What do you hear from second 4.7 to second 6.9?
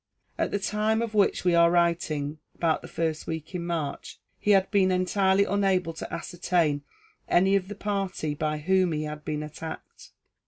been entirely unable to ascertain